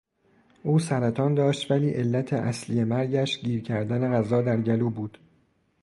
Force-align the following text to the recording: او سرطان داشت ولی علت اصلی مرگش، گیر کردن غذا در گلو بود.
او 0.63 0.79
سرطان 0.79 1.35
داشت 1.35 1.71
ولی 1.71 1.89
علت 1.89 2.33
اصلی 2.33 2.83
مرگش، 2.83 3.39
گیر 3.39 3.61
کردن 3.61 4.11
غذا 4.11 4.41
در 4.41 4.61
گلو 4.61 4.89
بود. 4.89 5.17